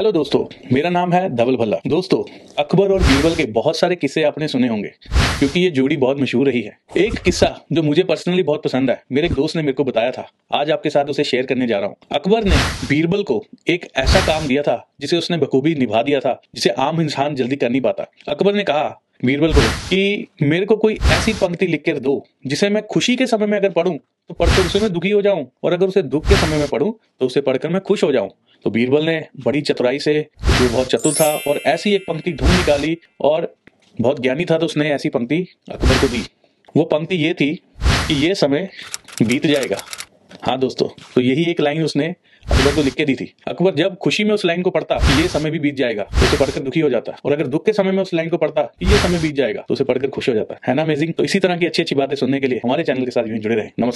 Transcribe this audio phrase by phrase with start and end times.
[0.00, 2.22] Hello दोस्तों, मेरा नाम है धवल भल्ला। दोस्तों,
[2.58, 4.88] अकबर और बीरबल के बहुत सारे किस्से आपने सुने होंगे,
[5.38, 9.00] क्योंकि ये जोड़ी बहुत मशहूर रही है। एक किस्सा जो मुझे पर्सनली बहुत पसंद है,
[9.12, 11.78] मेरे एक दोस्त ने मेरे को बताया था, आज आपके साथ उसे शेयर करने जा
[11.78, 12.56] रहा हूँ। अकबर ने
[12.88, 17.00] बीरबल को एक ऐसा काम दिया था, जिसे उसने बखूबी निभा दिया था, जिसे आम
[17.00, 18.88] इंसान जल्दी कर नहीं पाता। अकबर ने कहा,
[19.24, 23.26] बीरबल को, कि मेरे को कोई ऐसी पंक्ति लिख कर दो, जिसे मैं खुशी के
[23.26, 23.96] समय में अगर पढ़ूं
[24.30, 26.90] तो पढ़कर उसे मैं दुखी हो जाऊँ, और अगर उसे दुख के समय में पढ़ूं
[27.20, 28.30] तो उसे पढ़कर मैं खुश हो जाऊँ।
[28.64, 32.50] तो बीरबल ने बड़ी चतुराई से जो बहुत चतुर था और ऐसी एक पंक्ति ढूंढ
[32.50, 33.54] निकाली और
[34.00, 36.22] बहुत ज्ञानी था तो उसने ऐसी पंक्ति अकबर को दी।
[36.74, 38.68] वो पंक्ति ये थी कि ये समय
[39.22, 39.76] बीत जाएगा।
[40.42, 42.06] हाँ दोस्तों तो यही एक लाइन उसने
[42.44, 45.28] अकबर को लिख के दी थी। अकबर जब खुशी में उस लाइन को पढ़ता ये
[45.28, 47.92] समय भी बीत जाएगा तो उसे पढ़कर दुखी हो जाता। और अगर दुख के समय
[47.92, 50.58] में उस लाइन को पढ़ता ये समय बीत जाएगा तो उसे पढ़कर खुश हो जाता।
[50.68, 53.04] है ना अमेजिंग तो इसी तरह की अच्छी अच्छी बातें सुनने के लिए हमारे चैनल
[53.04, 53.84] के साथ जुड़े रहे। नमस्कार।